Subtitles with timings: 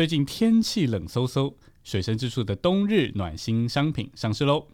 [0.00, 1.52] 最近天气冷飕飕，
[1.84, 4.66] 水深之处的冬日暖心商品上市喽。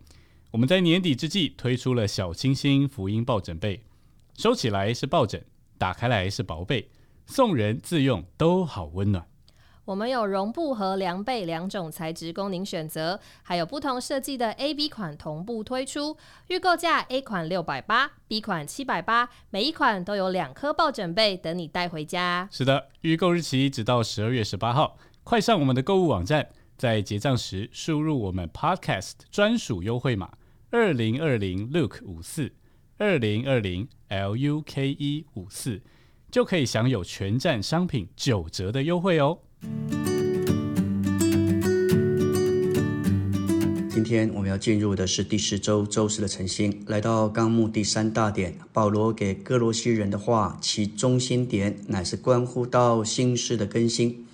[0.53, 3.83] 我们在年底之际推出了小清新福音抱枕被，
[4.39, 5.45] 收起来是抱枕，
[5.79, 6.89] 打开来是薄被，
[7.27, 9.27] 送人自用都好温暖。
[9.87, 16.17] 我们有绒布和凉被两种材质供您选择，还有不同设计的 A、B 款同步推出，
[16.47, 22.49] 预购价 A 款六百八，B 款七百八，每一款都有两颗抱枕被等你带回家。
[22.53, 24.97] 是的，预购日期直到十二月十八号，
[25.29, 30.31] 快上我们的购物网站，在结账时输入我们 Podcast 专属优惠码
[30.71, 32.53] 二零二零 Look 五四
[32.97, 35.83] 二零二零 L U K E 五四，
[36.31, 39.41] 就可以享有全站商品九折的优惠哦。
[43.91, 54.25] 今天我们要进入的是第十周周四的晨星，来到纲目第三大点，保罗给哥罗西人的话，其中心点乃是关乎到心事的更新，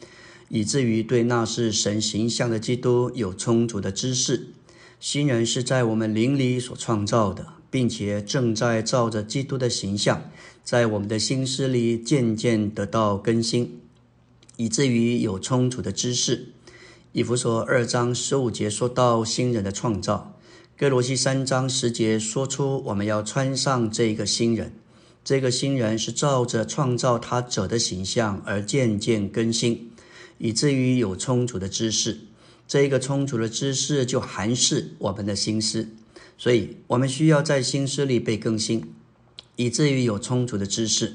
[0.54, 4.48] 以至于对那是神形象的基督有充足的知识。
[5.00, 10.30] 新人是在我们灵里所创造的，并且正在照着基督的形象，
[10.62, 13.80] 在我们的心思里渐渐得到更新。
[14.58, 16.48] 以至于有充足的知识。
[17.12, 20.38] 以弗所二章十五节说到新人的创造，
[20.76, 24.74] 哥罗西三章十节说出我们要穿上这个新人。
[25.24, 29.91] 这个新人是照着创造他者的形象而渐渐更新，
[30.42, 32.18] 以至于有充足的知识。
[32.66, 35.88] 这一个充足的知识就含是我们的心思，
[36.36, 38.92] 所以我们需要在心思里被更新，
[39.54, 41.14] 以至于有充足的知识。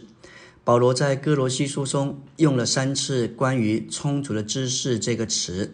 [0.64, 5.73] 保罗在哥罗西书中用了三次关于充足的知识这个词。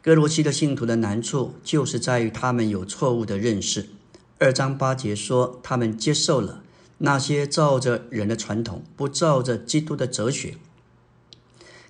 [0.00, 3.86] 哥罗西的信徒的难处就是在于他们有错误的认识。
[4.38, 6.62] 二章八节说，他们接受了
[6.98, 10.56] 那些照着人的传统，不照着基督的哲学。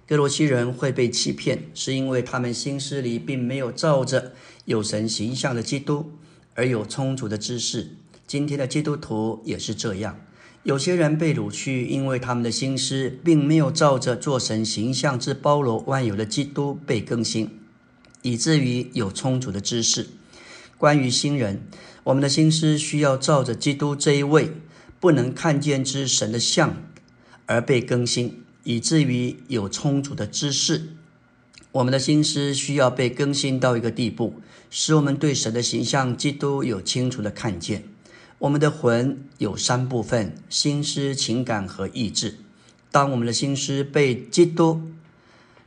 [0.08, 4.32] 哥罗西人会被欺骗，是因为他们心思里并没有照着
[4.64, 6.12] 有神形象的基督
[6.54, 7.96] 而有充足的知识。
[8.24, 10.20] 今天的基督徒也是这样。
[10.62, 17.58] 有些人被掳去，因为他们的心思并没有照着做神形象之包罗万有的基督被更新，
[18.22, 20.06] 以至于有充足的知识。
[20.78, 21.62] 关于新人，
[22.04, 24.52] 我们的心思需要照着基督这一位
[25.00, 26.76] 不能看见之神的像
[27.46, 30.88] 而被更新，以至于有充足的知识。
[31.70, 34.40] 我们的心思需要被更新到一个地步，
[34.70, 37.84] 使我们对神的形象基督有清楚的看见。
[38.38, 42.38] 我们的魂有三部分：心思、情感和意志。
[42.90, 44.82] 当我们的心思被基督、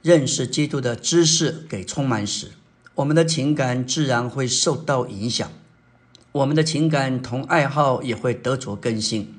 [0.02, 2.52] 认识基督的知识给充满时，
[2.96, 5.50] 我们的情感自然会受到影响。
[6.34, 9.34] 我们的情感同爱好也会得着更新，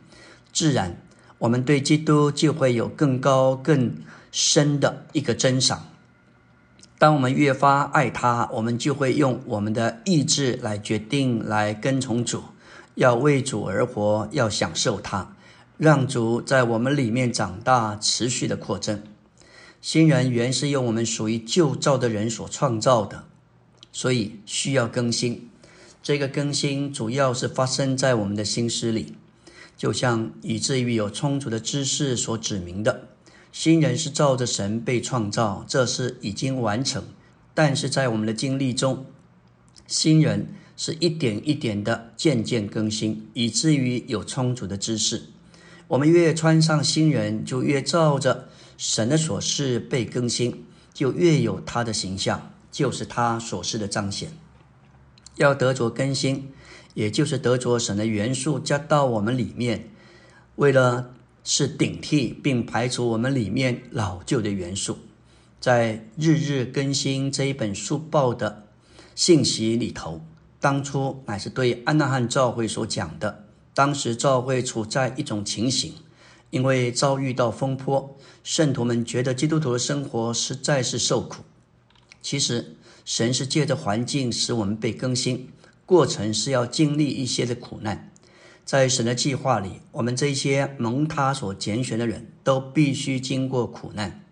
[0.51, 0.99] 自然
[1.41, 3.93] 我们对基督就会有更高、更
[4.31, 5.89] 深的一个珍赏。
[6.99, 12.45] 当我们越发爱他，我们就会用我们的意志来决定、来跟从主。
[12.97, 15.35] 要为主而活，要享受它，
[15.79, 19.03] 让主在我们里面长大，持续的扩增。
[19.81, 23.25] 新人原是用我们属于旧造的人所创造的，
[23.91, 25.49] 所以需要更新。
[26.03, 29.15] 这个更新主要是发生在我们的心思里，
[29.81, 33.09] 就像以至于有充足的知识所指明的。
[33.51, 37.03] 新人是照着神被创造，这是已经完成。
[37.55, 39.07] 但是在我们的经历中，
[39.87, 40.49] 新人。
[40.77, 45.25] 是一点一点的渐渐更新，以至于有充足的知识。
[45.89, 48.49] 我们越穿上新人，就越照着
[48.79, 50.65] 神的所示被更新，
[50.95, 54.33] 就越有他的形象，就是他所示的彰显。
[55.37, 56.51] 要得着更新，
[56.95, 59.89] 也就是得着神的元素加到我们里面，
[60.57, 61.15] 为了
[61.45, 64.99] 是顶替并排除我们里面老旧的元素。
[65.61, 68.67] 在日日更新这一本书报的
[69.15, 70.23] 信息里头。
[70.59, 73.47] 当初乃是对安娜汉教会所讲的。
[73.73, 75.95] 当时教会处在一种情形，
[76.51, 78.15] 因为遭遇到风波，
[78.45, 81.43] 圣徒们觉得基督徒的生活实在是受苦。
[82.21, 82.77] 其实，
[83.07, 85.49] 神是借着环境使我们被更新，
[85.91, 88.13] 过程是要经历一些的苦难。
[88.65, 94.23] 在神的计划里，我们这些蒙他所拣选的人都必须经过苦难，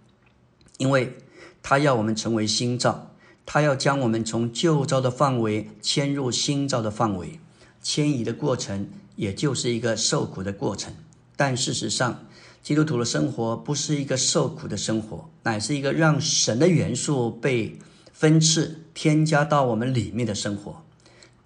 [0.76, 1.16] 因为
[1.60, 3.10] 他要我们成为新造。
[3.44, 7.40] 他要将我们从旧造的范围迁入新造的范围，
[7.82, 10.94] 迁移的过程也就是一个受苦的过程。
[11.34, 12.24] 但事实上，
[12.62, 17.76] 基督徒的生活不是一个受苦的生活，乃是一个让神的元素被
[18.12, 20.84] 分赐、添加到我们里面的生活。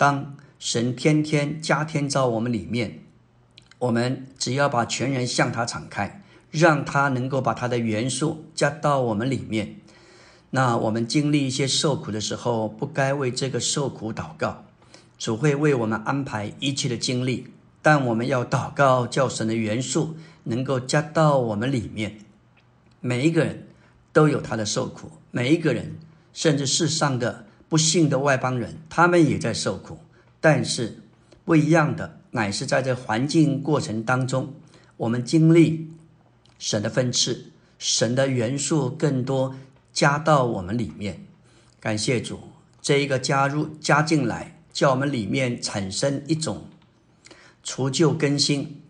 [0.03, 3.05] 当神天天加添到我们里面，
[3.79, 6.21] 我们只要把全人向他敞开，
[6.51, 9.77] 让他能够把他的元素加到我们里面。
[10.51, 14.65] 那我们经历一些受苦的时候，不该为这个受苦祷告，
[15.21, 17.47] 主会为我们安排一切的经历，
[17.81, 22.19] 但我们要祷告，叫神的元素能够加到我们里面。
[22.99, 23.69] 每一个人
[24.13, 25.97] 都有他的受苦，每一个人，
[26.33, 29.97] 甚至世上的不幸的外邦人，他们也在受苦，
[30.43, 30.99] 但是
[31.43, 34.53] 不一样的，乃是在这环境过程当中，
[34.99, 35.89] 我们经历
[36.59, 37.47] 神的分赐，
[37.79, 39.55] 神的元素更多。
[39.91, 41.25] 加到我们里面，
[41.81, 42.41] 感谢主，
[42.83, 46.67] 这一个加入加进来，叫我们里面产生一种
[47.63, 48.83] 除旧更新，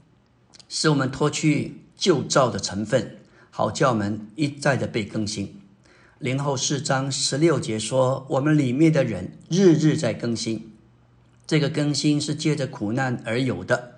[0.68, 3.18] 使我们脱去旧造的成分，
[3.50, 5.61] 好叫我们一再的被更新。
[6.22, 10.70] 零后四章十六节说，我们里面的人日日在更新，
[11.48, 13.94] 这个更新是借着苦难而有的。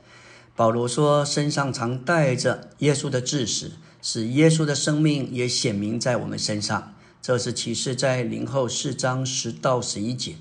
[0.57, 6.95] 保罗说，身上常带着耶稣的致死，使耶稣的生命也显明在我们身上。
[7.21, 10.37] 这是启示在零后四章十到十一节，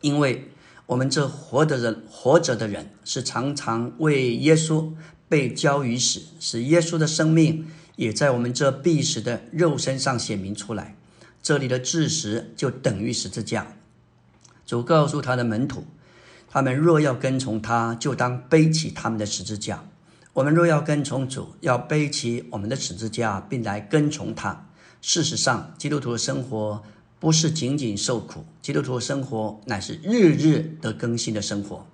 [0.00, 0.48] 因为
[0.86, 4.90] 我们这活的人活着的人是常常为耶稣
[5.28, 10.96] 被交于死，使耶稣的生命也在我们这必死的肉身上显明出来。
[11.42, 13.76] 这里的致死就等于十字架。
[14.64, 15.84] 主告诉他的门徒，
[16.48, 19.84] 他们若要跟从他，就当背起他们的十字架。
[20.32, 24.66] 我们若要跟从主，要背起我们的十字架，并来跟从他。
[25.02, 26.82] 事实上，基督徒的生活
[27.20, 31.86] 不是仅仅受苦，基督徒的生活乃是日日的更新的生活。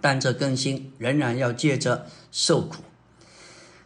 [0.00, 2.82] 但这更新仍然要借着受苦。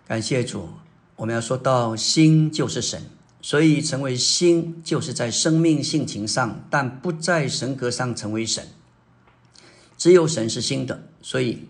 [0.09, 0.71] 感谢主，
[1.19, 3.03] 我们要说到心就是神，
[3.43, 8.67] 所以成为心就是在生命性情上，但不在神格上成为神。
[9.99, 11.69] 只有神是新的，所以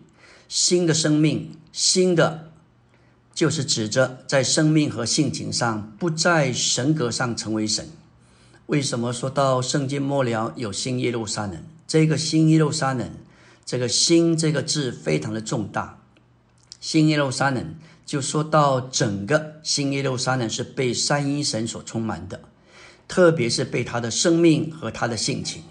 [0.49, 2.45] 新的生命，新的。
[3.35, 7.89] 就是指着在生命和性情上不在神格上成为神。
[8.67, 11.63] 为什么说到圣经末了有新耶路撒冷？
[11.87, 13.09] 这个新耶路撒冷，
[13.65, 16.01] 这个“新”这个字非常的重大。
[16.81, 17.77] 新耶路撒冷
[18.09, 22.41] 就说到整个新耶路撒冷是被三一神所充满的，
[23.07, 25.63] 特别是被他的生命和他的性情，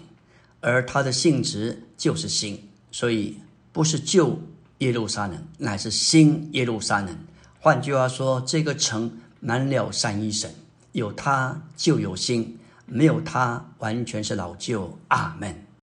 [0.60, 3.38] 而他的性质就是新，所以
[3.72, 4.38] 不是旧
[4.78, 7.08] 耶路撒冷，乃是新耶路撒冷。
[7.58, 10.54] 换句话说，这个城满了三一神，
[10.92, 12.56] 有他就有新，
[12.86, 14.96] 没有他完全是老旧。
[15.08, 15.67] 阿门。